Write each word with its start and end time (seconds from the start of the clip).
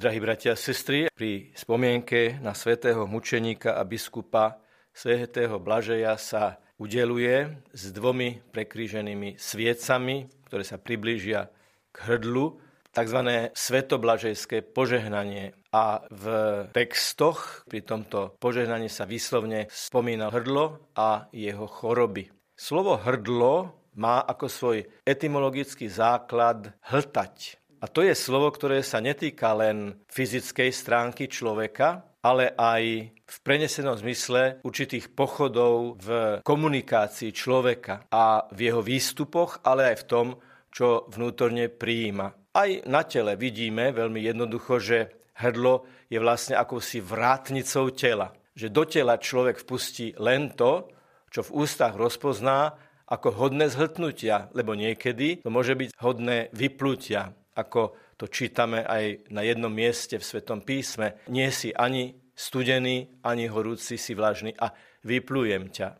Drahí 0.00 0.16
bratia 0.16 0.56
a 0.56 0.56
sestry, 0.56 1.12
pri 1.12 1.52
spomienke 1.52 2.40
na 2.40 2.56
svätého 2.56 3.04
mučeníka 3.04 3.76
a 3.76 3.84
biskupa 3.84 4.56
svätého 4.96 5.60
Blažeja 5.60 6.16
sa 6.16 6.56
udeluje 6.80 7.60
s 7.76 7.92
dvomi 7.92 8.40
prekríženými 8.48 9.36
sviecami, 9.36 10.24
ktoré 10.48 10.64
sa 10.64 10.80
priblížia 10.80 11.52
k 11.92 11.96
hrdlu, 12.00 12.56
tzv. 12.96 13.52
svetoblažejské 13.52 14.64
požehnanie. 14.72 15.52
A 15.68 16.00
v 16.08 16.24
textoch 16.72 17.68
pri 17.68 17.84
tomto 17.84 18.40
požehnaní 18.40 18.88
sa 18.88 19.04
výslovne 19.04 19.68
spomína 19.68 20.32
hrdlo 20.32 20.80
a 20.96 21.28
jeho 21.28 21.68
choroby. 21.68 22.32
Slovo 22.56 22.96
hrdlo 22.96 23.84
má 24.00 24.24
ako 24.24 24.48
svoj 24.48 24.78
etymologický 25.04 25.92
základ 25.92 26.72
hltať. 26.88 27.59
A 27.80 27.88
to 27.88 28.04
je 28.04 28.12
slovo, 28.12 28.52
ktoré 28.52 28.84
sa 28.84 29.00
netýka 29.00 29.56
len 29.56 29.96
fyzickej 30.12 30.68
stránky 30.68 31.32
človeka, 31.32 32.04
ale 32.20 32.52
aj 32.52 33.08
v 33.08 33.36
prenesenom 33.40 33.96
zmysle 33.96 34.60
určitých 34.60 35.16
pochodov 35.16 35.96
v 35.96 36.08
komunikácii 36.44 37.32
človeka 37.32 38.04
a 38.12 38.44
v 38.52 38.68
jeho 38.68 38.84
výstupoch, 38.84 39.64
ale 39.64 39.96
aj 39.96 40.04
v 40.04 40.08
tom, 40.12 40.26
čo 40.68 41.08
vnútorne 41.08 41.72
prijíma. 41.72 42.52
Aj 42.52 42.70
na 42.84 43.02
tele 43.08 43.40
vidíme 43.40 43.96
veľmi 43.96 44.20
jednoducho, 44.28 44.76
že 44.76 44.98
hrdlo 45.40 45.88
je 46.12 46.20
vlastne 46.20 46.60
akousi 46.60 47.00
vrátnicou 47.00 47.96
tela. 47.96 48.36
Že 48.52 48.68
do 48.68 48.84
tela 48.84 49.16
človek 49.16 49.56
vpustí 49.64 50.12
len 50.20 50.52
to, 50.52 50.84
čo 51.32 51.48
v 51.48 51.64
ústach 51.64 51.96
rozpozná 51.96 52.76
ako 53.08 53.40
hodné 53.40 53.72
zhltnutia, 53.72 54.52
lebo 54.52 54.76
niekedy 54.76 55.40
to 55.40 55.48
môže 55.48 55.72
byť 55.74 55.96
hodné 55.96 56.52
vyplutia 56.52 57.39
ako 57.56 57.96
to 58.20 58.28
čítame 58.28 58.84
aj 58.84 59.32
na 59.32 59.42
jednom 59.42 59.72
mieste 59.72 60.20
v 60.20 60.26
Svetom 60.26 60.60
písme. 60.60 61.24
Nie 61.32 61.48
si 61.50 61.72
ani 61.72 62.14
studený, 62.36 63.20
ani 63.24 63.48
horúci, 63.48 63.96
si 64.00 64.12
vlažný 64.16 64.56
a 64.56 64.72
vyplujem 65.04 65.72
ťa. 65.72 65.96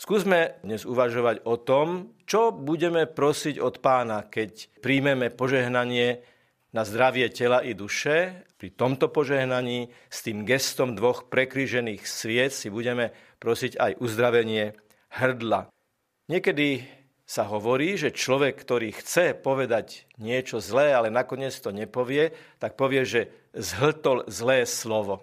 Skúsme 0.00 0.56
dnes 0.64 0.88
uvažovať 0.88 1.44
o 1.44 1.60
tom, 1.60 2.16
čo 2.24 2.56
budeme 2.56 3.04
prosiť 3.04 3.60
od 3.60 3.84
pána, 3.84 4.24
keď 4.24 4.80
príjmeme 4.80 5.28
požehnanie 5.28 6.24
na 6.72 6.88
zdravie 6.88 7.28
tela 7.28 7.60
i 7.60 7.76
duše. 7.76 8.48
Pri 8.56 8.72
tomto 8.72 9.12
požehnaní 9.12 9.92
s 10.08 10.24
tým 10.24 10.48
gestom 10.48 10.96
dvoch 10.96 11.28
prekrížených 11.28 12.06
sviec 12.06 12.54
si 12.54 12.72
budeme 12.72 13.12
prosiť 13.42 13.76
aj 13.76 13.92
uzdravenie 14.00 14.72
hrdla. 15.12 15.68
Niekedy 16.30 16.86
sa 17.30 17.46
hovorí, 17.46 17.94
že 17.94 18.10
človek, 18.10 18.58
ktorý 18.58 18.90
chce 18.90 19.38
povedať 19.38 20.10
niečo 20.18 20.58
zlé, 20.58 20.90
ale 20.90 21.14
nakoniec 21.14 21.54
to 21.62 21.70
nepovie, 21.70 22.34
tak 22.58 22.74
povie, 22.74 23.06
že 23.06 23.30
zhltol 23.54 24.26
zlé 24.26 24.66
slovo. 24.66 25.22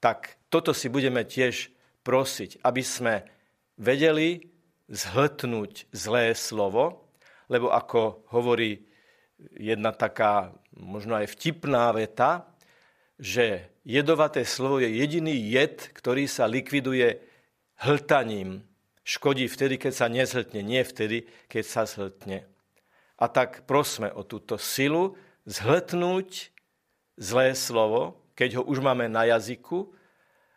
Tak 0.00 0.40
toto 0.48 0.72
si 0.72 0.88
budeme 0.88 1.20
tiež 1.28 1.68
prosiť, 2.00 2.64
aby 2.64 2.80
sme 2.80 3.28
vedeli 3.76 4.48
zhltnúť 4.88 5.92
zlé 5.92 6.32
slovo, 6.32 7.04
lebo 7.52 7.68
ako 7.76 8.24
hovorí 8.32 8.88
jedna 9.52 9.92
taká 9.92 10.56
možno 10.72 11.20
aj 11.20 11.28
vtipná 11.28 11.92
veta, 11.92 12.48
že 13.20 13.68
jedovaté 13.84 14.48
slovo 14.48 14.80
je 14.80 14.88
jediný 14.96 15.36
jed, 15.36 15.92
ktorý 15.92 16.24
sa 16.24 16.48
likviduje 16.48 17.20
hltaním 17.84 18.64
škodí 19.06 19.46
vtedy, 19.46 19.78
keď 19.78 19.92
sa 19.94 20.10
nezhltne, 20.10 20.66
nie 20.66 20.82
vtedy, 20.82 21.30
keď 21.46 21.64
sa 21.64 21.82
zhltne. 21.86 22.42
A 23.16 23.30
tak 23.30 23.64
prosme 23.70 24.10
o 24.10 24.26
túto 24.26 24.58
silu 24.58 25.14
zhltnúť 25.46 26.50
zlé 27.16 27.54
slovo, 27.54 28.18
keď 28.34 28.60
ho 28.60 28.62
už 28.66 28.82
máme 28.82 29.06
na 29.06 29.24
jazyku, 29.24 29.94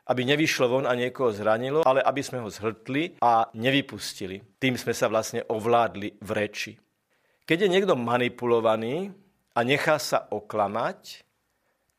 aby 0.10 0.26
nevyšlo 0.26 0.66
von 0.66 0.86
a 0.90 0.98
niekoho 0.98 1.30
zranilo, 1.30 1.86
ale 1.86 2.02
aby 2.02 2.26
sme 2.26 2.42
ho 2.42 2.50
zhltli 2.50 3.22
a 3.22 3.46
nevypustili. 3.54 4.42
Tým 4.58 4.74
sme 4.74 4.92
sa 4.98 5.06
vlastne 5.06 5.46
ovládli 5.46 6.18
v 6.18 6.30
reči. 6.34 6.74
Keď 7.46 7.58
je 7.66 7.70
niekto 7.70 7.94
manipulovaný 7.94 9.14
a 9.54 9.60
nechá 9.62 10.02
sa 10.02 10.26
oklamať, 10.34 11.22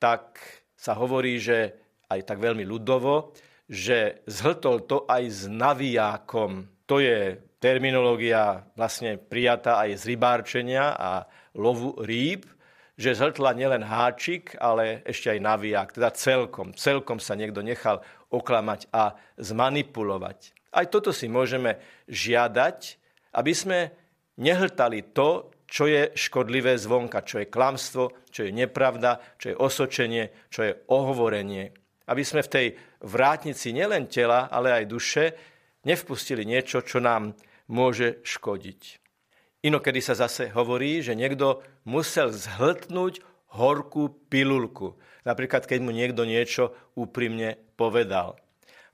tak 0.03 0.43
sa 0.75 0.99
hovorí, 0.99 1.39
že 1.39 1.79
aj 2.11 2.27
tak 2.27 2.43
veľmi 2.43 2.67
ľudovo, 2.67 3.31
že 3.71 4.27
zhltol 4.27 4.83
to 4.83 5.07
aj 5.07 5.23
s 5.31 5.41
navijákom. 5.47 6.67
To 6.91 6.99
je 6.99 7.39
terminológia 7.63 8.67
vlastne 8.75 9.15
prijatá 9.15 9.79
aj 9.87 10.03
z 10.03 10.03
rybárčenia 10.11 10.91
a 10.99 11.31
lovu 11.55 11.95
rýb, 12.03 12.51
že 12.99 13.15
zhltla 13.15 13.55
nielen 13.55 13.87
háčik, 13.87 14.59
ale 14.59 15.07
ešte 15.07 15.39
aj 15.39 15.41
naviják, 15.41 15.89
teda 15.95 16.11
celkom. 16.11 16.75
Celkom 16.75 17.23
sa 17.23 17.39
niekto 17.39 17.63
nechal 17.63 18.03
oklamať 18.35 18.91
a 18.91 19.15
zmanipulovať. 19.39 20.53
Aj 20.75 20.87
toto 20.91 21.15
si 21.15 21.31
môžeme 21.31 21.79
žiadať, 22.11 22.99
aby 23.39 23.53
sme 23.55 23.79
nehltali 24.35 25.15
to, 25.15 25.55
čo 25.71 25.87
je 25.87 26.11
škodlivé 26.19 26.75
zvonka, 26.75 27.23
čo 27.23 27.39
je 27.39 27.47
klamstvo, 27.47 28.27
čo 28.35 28.43
je 28.43 28.51
nepravda, 28.51 29.23
čo 29.39 29.55
je 29.55 29.57
osočenie, 29.57 30.51
čo 30.51 30.67
je 30.67 30.73
ohovorenie 30.91 31.71
aby 32.11 32.27
sme 32.27 32.43
v 32.43 32.53
tej 32.53 32.67
vrátnici 33.01 33.73
nielen 33.73 34.07
tela, 34.07 34.49
ale 34.49 34.73
aj 34.73 34.85
duše 34.91 35.25
nevpustili 35.85 36.45
niečo, 36.45 36.85
čo 36.85 37.01
nám 37.01 37.33
môže 37.69 38.21
škodiť. 38.23 39.01
Inokedy 39.61 40.01
sa 40.01 40.17
zase 40.17 40.49
hovorí, 40.57 41.05
že 41.05 41.13
niekto 41.13 41.61
musel 41.85 42.33
zhltnúť 42.33 43.21
horkú 43.53 44.09
pilulku. 44.33 44.97
Napríklad, 45.29 45.69
keď 45.69 45.79
mu 45.85 45.93
niekto 45.93 46.25
niečo 46.25 46.73
úprimne 46.97 47.61
povedal. 47.77 48.41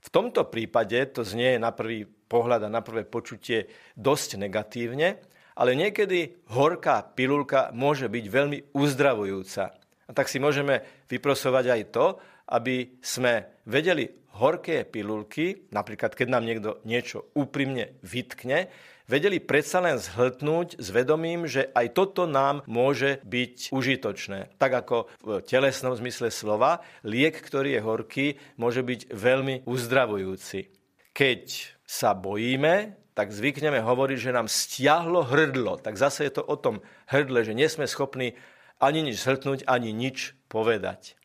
V 0.03 0.09
tomto 0.11 0.47
prípade 0.47 0.99
to 1.11 1.23
znie 1.23 1.55
na 1.55 1.71
prvý 1.71 2.03
pohľad 2.03 2.67
a 2.67 2.73
na 2.73 2.83
prvé 2.83 3.07
počutie 3.07 3.71
dosť 3.95 4.39
negatívne, 4.39 5.19
ale 5.57 5.73
niekedy 5.73 6.47
horká 6.53 7.01
pilulka 7.01 7.73
môže 7.73 8.05
byť 8.11 8.25
veľmi 8.29 8.57
uzdravujúca. 8.77 9.63
A 10.07 10.11
tak 10.15 10.31
si 10.31 10.39
môžeme 10.39 10.83
vyprosovať 11.11 11.65
aj 11.67 11.81
to, 11.91 12.05
aby 12.47 12.99
sme 13.03 13.63
vedeli 13.67 14.07
horké 14.37 14.85
pilulky, 14.85 15.67
napríklad 15.73 16.13
keď 16.13 16.27
nám 16.29 16.43
niekto 16.45 16.79
niečo 16.85 17.27
úprimne 17.33 17.97
vytkne, 18.05 18.69
vedeli 19.09 19.41
predsa 19.41 19.81
len 19.81 19.97
zhltnúť 19.97 20.77
s 20.77 20.87
vedomím, 20.93 21.49
že 21.49 21.71
aj 21.73 21.97
toto 21.97 22.29
nám 22.29 22.61
môže 22.69 23.23
byť 23.25 23.73
užitočné. 23.73 24.59
Tak 24.61 24.71
ako 24.85 24.97
v 25.23 25.29
telesnom 25.47 25.97
zmysle 25.97 26.29
slova, 26.29 26.85
liek, 27.01 27.33
ktorý 27.33 27.79
je 27.79 27.81
horký, 27.81 28.27
môže 28.61 28.85
byť 28.85 29.09
veľmi 29.09 29.65
uzdravujúci. 29.65 30.69
Keď 31.17 31.43
sa 31.87 32.13
bojíme, 32.13 32.93
tak 33.17 33.33
zvykneme 33.33 33.81
hovoriť, 33.81 34.19
že 34.21 34.35
nám 34.35 34.45
stiahlo 34.45 35.25
hrdlo. 35.25 35.81
Tak 35.81 35.97
zase 35.97 36.29
je 36.29 36.37
to 36.37 36.45
o 36.45 36.53
tom 36.53 36.85
hrdle, 37.09 37.41
že 37.41 37.57
nie 37.57 37.65
sme 37.65 37.89
schopní 37.89 38.37
ani 38.77 39.01
nič 39.01 39.25
zhltnúť, 39.25 39.65
ani 39.65 39.89
nič 39.89 40.37
povedať. 40.45 41.17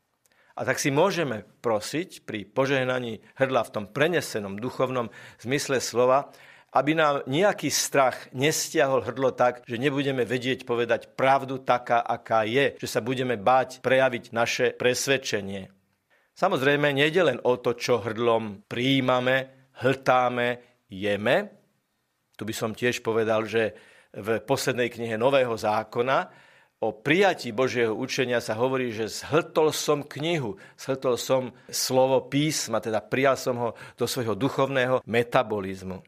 A 0.52 0.68
tak 0.68 0.76
si 0.76 0.92
môžeme 0.92 1.48
prosiť 1.64 2.28
pri 2.28 2.44
požehnaní 2.44 3.24
hrdla 3.40 3.64
v 3.64 3.72
tom 3.72 3.84
prenesenom 3.88 4.60
duchovnom 4.60 5.08
zmysle 5.40 5.80
slova, 5.80 6.28
aby 6.72 6.96
nám 6.96 7.24
nejaký 7.28 7.68
strach 7.68 8.32
nestiahol 8.32 9.04
hrdlo 9.04 9.36
tak, 9.36 9.60
že 9.68 9.76
nebudeme 9.76 10.24
vedieť 10.24 10.64
povedať 10.64 11.12
pravdu 11.12 11.60
taká, 11.60 12.00
aká 12.00 12.48
je, 12.48 12.80
že 12.80 12.88
sa 12.88 13.04
budeme 13.04 13.36
báť 13.36 13.84
prejaviť 13.84 14.32
naše 14.32 14.66
presvedčenie. 14.72 15.68
Samozrejme, 16.32 16.96
nejde 16.96 17.28
len 17.28 17.38
o 17.44 17.60
to, 17.60 17.76
čo 17.76 18.00
hrdlom 18.00 18.64
prijímame, 18.64 19.69
hltáme, 19.84 20.64
jeme. 20.88 21.52
Tu 22.40 22.48
by 22.48 22.54
som 22.56 22.72
tiež 22.72 23.04
povedal, 23.04 23.44
že 23.44 23.76
v 24.16 24.40
poslednej 24.40 24.88
knihe 24.88 25.20
Nového 25.20 25.52
zákona 25.52 26.32
o 26.82 26.91
prijatí 26.91 27.54
Božieho 27.54 27.94
učenia 27.94 28.43
sa 28.43 28.59
hovorí, 28.59 28.91
že 28.91 29.06
zhltol 29.06 29.70
som 29.70 30.03
knihu, 30.03 30.58
zhltol 30.75 31.14
som 31.14 31.55
slovo 31.70 32.26
písma, 32.26 32.82
teda 32.82 32.99
prijal 32.99 33.38
som 33.38 33.55
ho 33.55 33.70
do 33.94 34.11
svojho 34.11 34.34
duchovného 34.34 34.99
metabolizmu. 35.06 36.02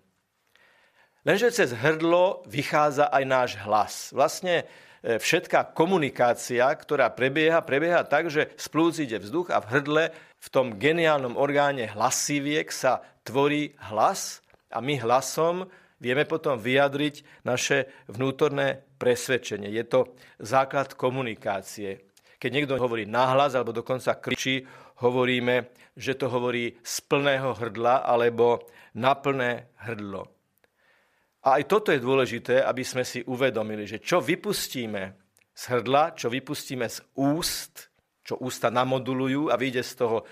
Lenže 1.23 1.55
cez 1.55 1.71
hrdlo 1.71 2.43
vychádza 2.51 3.07
aj 3.07 3.25
náš 3.25 3.51
hlas. 3.63 3.95
Vlastne 4.11 4.67
e, 5.01 5.17
všetká 5.17 5.73
komunikácia, 5.73 6.67
ktorá 6.69 7.09
prebieha, 7.15 7.63
prebieha 7.65 8.03
tak, 8.05 8.29
že 8.29 8.51
z 8.59 8.67
ide 9.07 9.23
vzduch 9.23 9.55
a 9.55 9.63
v 9.63 9.79
hrdle, 9.79 10.05
v 10.43 10.49
tom 10.53 10.77
geniálnom 10.77 11.39
orgáne 11.39 11.87
hlasiviek 11.87 12.69
sa 12.69 13.01
tvorí 13.23 13.79
hlas 13.95 14.45
a 14.69 14.83
my 14.83 15.01
hlasom 15.01 15.71
vieme 16.05 16.29
potom 16.29 16.61
vyjadriť 16.61 17.49
naše 17.49 17.89
vnútorné 18.13 18.85
presvedčenie. 19.01 19.73
Je 19.73 19.85
to 19.89 20.13
základ 20.37 20.93
komunikácie. 21.01 22.13
Keď 22.37 22.51
niekto 22.53 22.77
hovorí 22.77 23.09
nahlas 23.09 23.57
alebo 23.57 23.73
dokonca 23.73 24.21
kričí, 24.21 24.61
hovoríme, 25.01 25.73
že 25.97 26.13
to 26.21 26.29
hovorí 26.29 26.77
z 26.85 26.95
plného 27.09 27.57
hrdla 27.57 28.05
alebo 28.05 28.69
na 29.01 29.17
plné 29.17 29.73
hrdlo. 29.89 30.29
A 31.45 31.61
aj 31.61 31.65
toto 31.69 31.89
je 31.93 32.01
dôležité, 32.01 32.61
aby 32.61 32.85
sme 32.85 33.05
si 33.05 33.25
uvedomili, 33.25 33.89
že 33.89 34.01
čo 34.01 34.21
vypustíme 34.21 35.03
z 35.53 35.63
hrdla, 35.71 36.17
čo 36.17 36.29
vypustíme 36.33 36.89
z 36.89 37.01
úst, 37.21 37.93
čo 38.25 38.41
ústa 38.41 38.73
namodulujú 38.73 39.53
a 39.53 39.61
vyjde 39.61 39.83
z 39.85 39.93
toho 40.01 40.25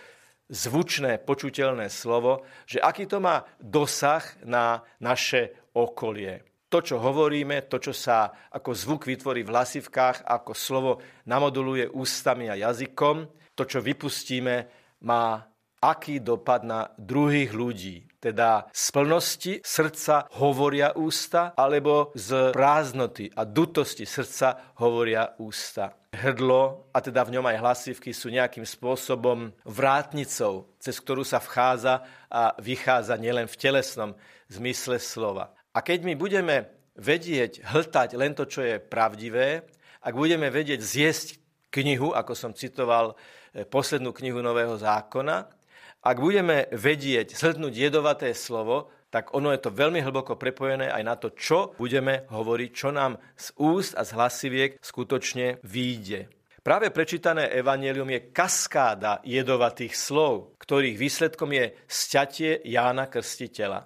zvučné, 0.53 1.17
počuteľné 1.25 1.89
slovo, 1.89 2.45
že 2.69 2.77
aký 2.77 3.09
to 3.09 3.25
má 3.25 3.49
dosah 3.57 4.21
na 4.45 4.85
naše 5.01 5.57
okolie. 5.73 6.45
To, 6.69 6.85
čo 6.85 7.01
hovoríme, 7.01 7.69
to, 7.69 7.81
čo 7.81 7.93
sa 7.97 8.33
ako 8.53 8.73
zvuk 8.73 9.09
vytvorí 9.09 9.45
v 9.45 9.53
hlasivkách, 9.53 10.25
ako 10.29 10.53
slovo 10.53 10.93
namoduluje 11.29 11.89
ústami 11.89 12.49
a 12.53 12.57
jazykom, 12.57 13.29
to, 13.57 13.65
čo 13.65 13.85
vypustíme, 13.85 14.69
má 15.05 15.45
aký 15.81 16.21
dopad 16.21 16.65
na 16.65 16.89
druhých 16.97 17.53
ľudí. 17.53 18.12
Teda 18.23 18.71
z 18.71 18.87
plnosti 18.95 19.53
srdca 19.67 20.31
hovoria 20.39 20.95
ústa, 20.95 21.59
alebo 21.59 22.15
z 22.15 22.55
prázdnoty 22.55 23.35
a 23.35 23.43
dutosti 23.43 24.07
srdca 24.07 24.79
hovoria 24.79 25.35
ústa. 25.43 25.99
Hrdlo, 26.15 26.87
a 26.95 27.03
teda 27.03 27.27
v 27.27 27.35
ňom 27.35 27.51
aj 27.51 27.59
hlasivky, 27.59 28.15
sú 28.15 28.31
nejakým 28.31 28.63
spôsobom 28.63 29.51
vrátnicou, 29.67 30.71
cez 30.79 31.03
ktorú 31.03 31.27
sa 31.27 31.43
vchádza 31.43 32.07
a 32.31 32.55
vychádza 32.63 33.19
nielen 33.19 33.51
v 33.51 33.59
telesnom 33.59 34.15
zmysle 34.47 35.03
slova. 35.03 35.51
A 35.75 35.83
keď 35.83 36.07
my 36.07 36.15
budeme 36.15 36.71
vedieť 36.95 37.67
hltať 37.75 38.15
len 38.15 38.39
to, 38.39 38.47
čo 38.47 38.63
je 38.63 38.79
pravdivé, 38.79 39.67
ak 40.07 40.15
budeme 40.15 40.47
vedieť 40.47 40.79
zjesť 40.79 41.43
knihu, 41.75 42.15
ako 42.15 42.39
som 42.39 42.55
citoval 42.55 43.19
eh, 43.19 43.67
poslednú 43.67 44.15
knihu 44.15 44.39
Nového 44.45 44.79
zákona, 44.79 45.62
ak 46.03 46.19
budeme 46.19 46.67
vedieť 46.75 47.39
zhltnúť 47.39 47.75
jedovaté 47.79 48.35
slovo, 48.35 48.91
tak 49.13 49.37
ono 49.37 49.53
je 49.55 49.61
to 49.63 49.71
veľmi 49.71 50.03
hlboko 50.03 50.35
prepojené 50.35 50.91
aj 50.91 51.03
na 51.05 51.15
to, 51.15 51.31
čo 51.37 51.77
budeme 51.79 52.27
hovoriť, 52.33 52.71
čo 52.73 52.91
nám 52.91 53.21
z 53.37 53.53
úst 53.61 53.93
a 53.95 54.03
z 54.03 54.11
hlasiviek 54.17 54.71
skutočne 54.81 55.63
výjde. 55.63 56.33
Práve 56.63 56.95
prečítané 56.95 57.51
evanelium 57.55 58.07
je 58.09 58.31
kaskáda 58.31 59.19
jedovatých 59.27 59.99
slov, 59.99 60.57
ktorých 60.63 60.95
výsledkom 60.95 61.51
je 61.55 61.75
sťatie 61.91 62.63
Jána 62.67 63.11
Krstiteľa. 63.11 63.81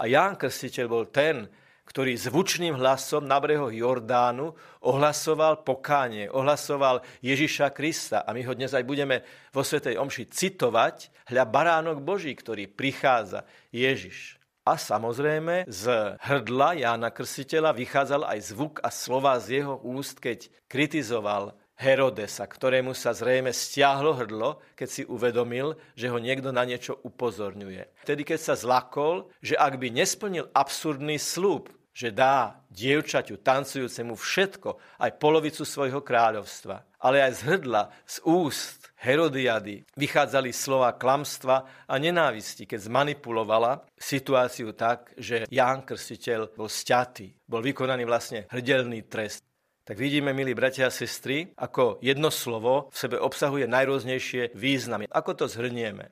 A 0.00 0.02
Ján 0.10 0.34
Krstiteľ 0.34 0.86
bol 0.88 1.06
ten, 1.12 1.46
ktorý 1.84 2.16
zvučným 2.16 2.80
hlasom 2.80 3.28
na 3.28 3.36
brehoch 3.38 3.72
Jordánu 3.72 4.56
ohlasoval 4.80 5.62
pokánie, 5.62 6.32
ohlasoval 6.32 7.04
Ježiša 7.20 7.70
Krista. 7.76 8.24
A 8.24 8.32
my 8.32 8.40
ho 8.44 8.52
dnes 8.56 8.72
aj 8.72 8.84
budeme 8.88 9.20
vo 9.52 9.60
Svetej 9.60 10.00
Omši 10.00 10.28
citovať. 10.32 11.28
Hľa 11.28 11.44
baránok 11.48 12.00
Boží, 12.04 12.32
ktorý 12.32 12.68
prichádza, 12.68 13.44
Ježiš. 13.72 14.40
A 14.64 14.80
samozrejme 14.80 15.68
z 15.68 16.16
hrdla 16.24 16.80
Jána 16.80 17.12
Krstiteľa 17.12 17.76
vychádzal 17.76 18.24
aj 18.24 18.38
zvuk 18.48 18.80
a 18.80 18.88
slova 18.88 19.36
z 19.36 19.60
jeho 19.60 19.76
úst, 19.84 20.24
keď 20.24 20.48
kritizoval 20.72 21.52
Herodesa, 21.74 22.46
ktorému 22.46 22.94
sa 22.94 23.10
zrejme 23.10 23.50
stiahlo 23.50 24.14
hrdlo, 24.14 24.62
keď 24.78 24.88
si 24.88 25.02
uvedomil, 25.04 25.74
že 25.98 26.06
ho 26.06 26.18
niekto 26.22 26.54
na 26.54 26.62
niečo 26.62 26.98
upozorňuje. 27.02 28.06
Vtedy, 28.06 28.22
keď 28.22 28.38
sa 28.38 28.54
zlakol, 28.54 29.26
že 29.42 29.58
ak 29.58 29.78
by 29.82 29.90
nesplnil 29.90 30.46
absurdný 30.54 31.18
slúb, 31.18 31.68
že 31.94 32.10
dá 32.10 32.58
dievčaťu 32.74 33.38
tancujúcemu 33.38 34.18
všetko, 34.18 34.98
aj 34.98 35.18
polovicu 35.22 35.62
svojho 35.62 36.02
kráľovstva, 36.02 36.98
ale 36.98 37.22
aj 37.22 37.32
z 37.38 37.40
hrdla, 37.54 37.82
z 38.02 38.16
úst 38.26 38.90
Herodiady 38.98 39.86
vychádzali 39.94 40.50
slova 40.50 40.90
klamstva 40.98 41.86
a 41.86 41.94
nenávisti, 41.94 42.66
keď 42.66 42.90
zmanipulovala 42.90 43.86
situáciu 43.94 44.74
tak, 44.74 45.14
že 45.14 45.46
Ján 45.46 45.86
Krstiteľ 45.86 46.58
bol 46.58 46.66
sťatý, 46.66 47.46
bol 47.46 47.62
vykonaný 47.62 48.02
vlastne 48.08 48.50
hrdelný 48.50 49.06
trest. 49.06 49.46
Tak 49.84 50.00
vidíme, 50.00 50.32
milí 50.32 50.56
bratia 50.56 50.88
a 50.88 50.96
sestry, 50.96 51.52
ako 51.60 52.00
jedno 52.00 52.32
slovo 52.32 52.88
v 52.88 52.96
sebe 52.96 53.20
obsahuje 53.20 53.68
najrôznejšie 53.68 54.56
významy. 54.56 55.04
Ako 55.12 55.36
to 55.36 55.44
zhrnieme? 55.44 56.08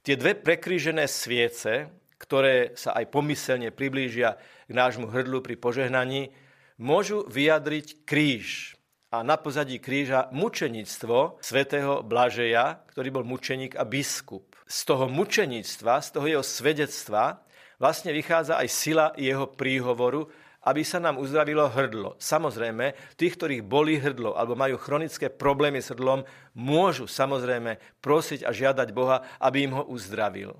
Tie 0.00 0.16
dve 0.16 0.32
prekrížené 0.32 1.04
sviece, 1.04 1.92
ktoré 2.16 2.72
sa 2.72 2.96
aj 2.96 3.12
pomyselne 3.12 3.68
priblížia 3.76 4.40
k 4.40 4.72
nášmu 4.72 5.12
hrdlu 5.12 5.44
pri 5.44 5.60
požehnaní, 5.60 6.32
môžu 6.80 7.28
vyjadriť 7.28 8.08
kríž. 8.08 8.72
A 9.12 9.20
na 9.20 9.36
pozadí 9.36 9.84
kríža 9.84 10.32
mučenictvo 10.32 11.36
svätého 11.44 12.00
Blažeja, 12.00 12.88
ktorý 12.88 13.20
bol 13.20 13.24
mučeník 13.28 13.76
a 13.76 13.84
biskup. 13.84 14.56
Z 14.64 14.80
toho 14.88 15.12
mučenictva, 15.12 16.00
z 16.00 16.08
toho 16.08 16.24
jeho 16.24 16.44
svedectva 16.44 17.44
vlastne 17.76 18.16
vychádza 18.16 18.56
aj 18.56 18.68
sila 18.72 19.06
jeho 19.20 19.44
príhovoru, 19.44 20.24
aby 20.64 20.82
sa 20.82 20.98
nám 20.98 21.20
uzdravilo 21.20 21.68
hrdlo. 21.68 22.16
Samozrejme, 22.16 23.16
tých, 23.20 23.36
ktorých 23.36 23.62
bolí 23.62 24.00
hrdlo 24.00 24.34
alebo 24.34 24.56
majú 24.56 24.80
chronické 24.80 25.28
problémy 25.28 25.84
s 25.84 25.92
hrdlom, 25.92 26.24
môžu 26.56 27.04
samozrejme 27.04 28.00
prosiť 28.00 28.48
a 28.48 28.50
žiadať 28.50 28.88
Boha, 28.96 29.22
aby 29.40 29.68
im 29.68 29.76
ho 29.76 29.84
uzdravil 29.88 30.56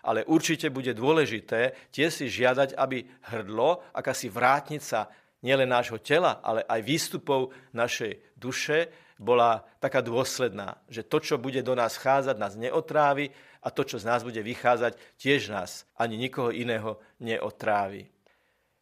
ale 0.00 0.24
určite 0.24 0.72
bude 0.72 0.96
dôležité 0.96 1.76
tie 1.92 2.08
si 2.08 2.32
žiadať, 2.32 2.72
aby 2.72 3.04
hrdlo, 3.36 3.84
akási 3.92 4.32
vrátnica 4.32 5.12
nielen 5.44 5.68
nášho 5.68 6.00
tela, 6.00 6.40
ale 6.40 6.64
aj 6.64 6.80
výstupov 6.80 7.52
našej 7.76 8.16
duše, 8.36 8.88
bola 9.20 9.60
taká 9.84 10.00
dôsledná, 10.00 10.80
že 10.88 11.04
to, 11.04 11.20
čo 11.20 11.36
bude 11.36 11.60
do 11.60 11.76
nás 11.76 12.00
chádzať, 12.00 12.40
nás 12.40 12.56
neotrávi 12.56 13.28
a 13.60 13.68
to, 13.68 13.84
čo 13.84 14.00
z 14.00 14.08
nás 14.08 14.24
bude 14.24 14.40
vychádzať, 14.40 14.96
tiež 15.20 15.52
nás 15.52 15.84
ani 15.92 16.16
nikoho 16.16 16.48
iného 16.48 16.96
neotrávi. 17.20 18.08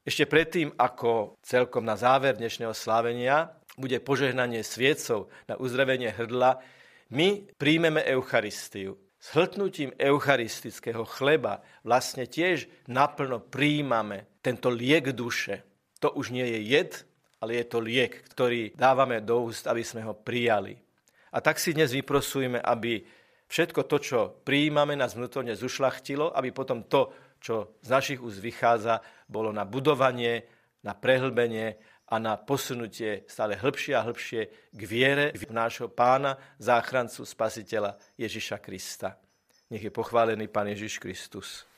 Ešte 0.07 0.25
predtým, 0.27 0.75
ako 0.77 1.39
celkom 1.43 1.85
na 1.85 1.99
záver 1.99 2.39
dnešného 2.39 2.75
slávenia 2.75 3.55
bude 3.79 4.03
požehnanie 4.03 4.67
sviecov 4.67 5.31
na 5.47 5.55
uzdravenie 5.59 6.11
hrdla, 6.11 6.59
my 7.15 7.47
príjmeme 7.57 8.05
Eucharistiu 8.05 8.99
s 9.19 9.35
hltnutím 9.35 9.91
eucharistického 9.99 11.03
chleba 11.03 11.59
vlastne 11.83 12.31
tiež 12.31 12.71
naplno 12.87 13.43
príjmame 13.43 14.39
tento 14.39 14.71
liek 14.71 15.11
duše. 15.11 15.67
To 15.99 16.15
už 16.15 16.31
nie 16.31 16.47
je 16.47 16.61
jed, 16.63 16.93
ale 17.43 17.59
je 17.59 17.65
to 17.67 17.83
liek, 17.83 18.23
ktorý 18.31 18.71
dávame 18.79 19.19
do 19.19 19.43
úst, 19.43 19.67
aby 19.67 19.83
sme 19.83 20.07
ho 20.07 20.15
prijali. 20.15 20.79
A 21.35 21.43
tak 21.43 21.59
si 21.59 21.75
dnes 21.75 21.91
vyprosujme, 21.91 22.63
aby 22.63 23.03
všetko 23.49 23.81
to, 23.89 23.97
čo 23.99 24.19
prijímame, 24.45 24.95
nás 24.95 25.17
vnútorne 25.17 25.57
zušlachtilo, 25.59 26.31
aby 26.37 26.53
potom 26.55 26.85
to, 26.87 27.11
čo 27.43 27.81
z 27.83 27.89
našich 27.89 28.21
úst 28.23 28.39
vychádza, 28.39 29.01
bolo 29.27 29.51
na 29.51 29.65
budovanie, 29.65 30.47
na 30.85 30.95
prehlbenie 30.95 31.81
a 32.09 32.17
na 32.23 32.37
posunutie 32.39 33.27
stále 33.29 33.59
hĺbšie 33.59 33.93
a 33.99 34.05
hĺbšie 34.07 34.41
k 34.73 34.83
viere 34.85 35.33
v 35.35 35.43
nášho 35.51 35.91
pána, 35.91 36.39
záchrancu, 36.63 37.27
spasiteľa 37.27 37.99
Ježiša 38.17 38.57
Krista. 38.63 39.19
Nech 39.69 39.85
je 39.85 39.93
pochválený 39.93 40.49
Pán 40.49 40.69
Ježiš 40.73 40.97
Kristus. 40.97 41.67